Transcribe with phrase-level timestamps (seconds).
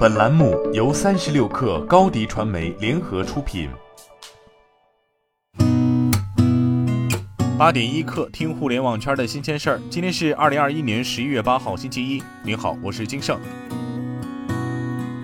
[0.00, 3.68] 本栏目由三十六氪高低传媒联合出品。
[7.58, 9.80] 八点一刻，听互联网圈的新鲜事儿。
[9.90, 12.22] 今天是二零二一年十一月八号，星期一。
[12.42, 13.38] 您好，我是金盛。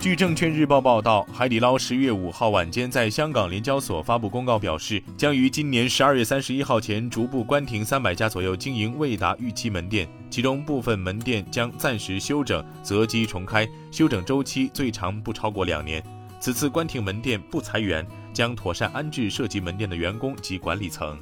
[0.07, 16.01] 据证券日报报道，海底捞十月五号晚间在香港联交所发布公告，表示将于今年十二月三十一号前逐步关停三百家左右经营未达预期门店，其中部分门店将暂时休整，择机重开，休整周期最长不超过两年。
[16.39, 21.19] 此次关停门店不裁员，将妥善安置涉及门店的员工及管理层。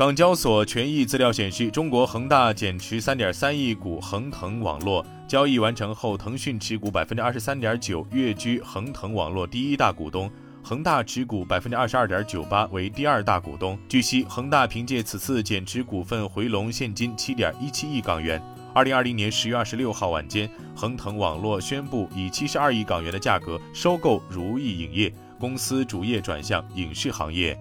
[0.00, 10.30] 港交所权益资料显示，中国恒大减持三点三亿股恒腾网络，交易完成后，腾讯持股百分之二十三点九，跃居恒腾网络第一大股东，
[10.62, 13.78] 恒大持股百分之二十二点九八，为第二大股东。
[13.90, 18.42] 据悉，恒大凭借此次减持股份回笼现金七点一七亿港元。
[18.72, 27.54] 二零二零年十月二十六号晚间，恒腾网络宣布以七十二亿港元的价格收购如意影业，公司主业转向影视行业。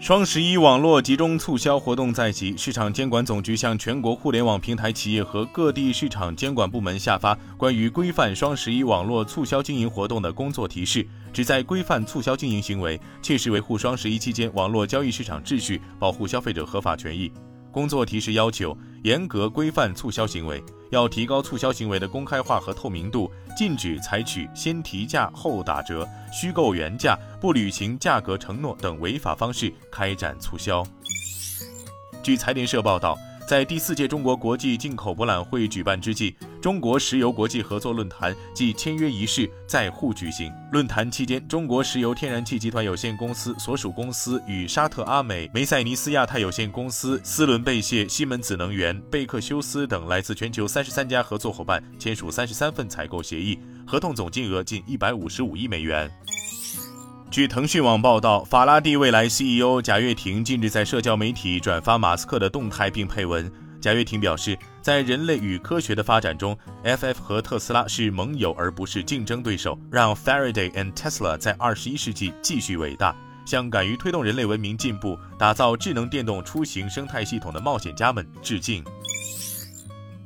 [0.00, 17.30] 双十一网络集中促销活动在即，市场监管总局向全国互联网平台企业和各地市场监管部门下发关于规范双十一网络促销经营活动的工作提示，旨在规范促销经营行为，切实维护双十一期间网络交易市场秩序，保护消费者合法权益。
[17.70, 30.84] 工作提示要求，严格规范促销行为，要提高促销行为的公开化和透明度，禁止采取先提价后打折、虚构原价、不履行价格承诺等违法方式开展促销。
[32.22, 33.18] 据财联社报道。
[33.50, 40.52] 在第四届中国国际进口博览会举办之际，中国石油国际合作论坛暨签约仪式在沪举行。
[40.70, 56.08] 论坛期间，中国石油天然气集团有限公司所属公司与沙特阿美、梅赛尼斯亚太有限公司、斯伦贝谢、西门子能源、贝克休斯等来自全球三十三家合作伙伴签署三十三份采购协议，合同总金额近一百五十五亿美元。
[57.30, 63.48] 据腾讯网报道，法拉第未来 CEO 贾跃亭近日在社交媒体转发马斯克的动态，并配文。
[63.80, 69.78] 贾跃亭表示，在人类与科学的发展中，FF 和特斯拉是盟友而不是竞争对手。
[69.92, 73.14] 让 Faraday and Tesla 在二十一世纪继续伟大，
[73.46, 78.82] 向敢于推动人类文明进步、打造智能电动出行生态系统的冒险家们致敬。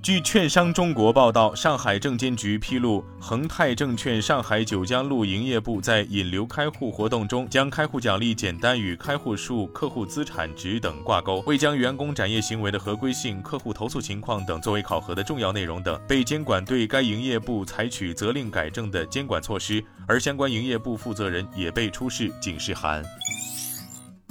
[0.04, 23.02] 据券商中国报道，上海证监局披露，恒泰证券上海九江路营业部在引流开户活动中，将开户奖励简单与开户数、客户资产值等挂钩，未将员工展业行为的合规性、客户投诉情况等作为考核的重要内容等，被监管对该营业部采取责令改正的监管措施，而相关营业部负责人也被出示警示函。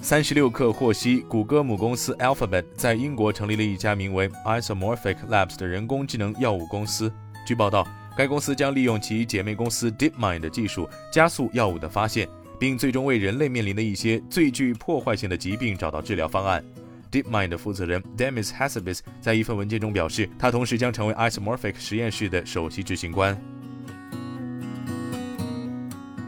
[0.04, 7.10] 三十六氪获悉，谷歌母公司 Alphabet 在英国成立了一家名为 Isomorphic Labs 的人工智能药物公司。
[7.48, 7.88] 据报道，
[8.18, 12.28] 该公司将利用其姐妹公司 DeepMind 的技术，加速药物的发现，
[12.60, 16.62] 并最终为人类面临的一些最具破坏性的疾病找到治疗方案。
[17.10, 23.42] DeepMind 的负责人 Demis Hassabis 在一份文件中表示，他同时将成为 Isomorphic 实验室的首席执行官。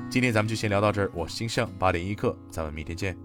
[0.09, 3.24] 今天咱们就先聊到这儿，我是金盛，八点一刻，咱们明天见。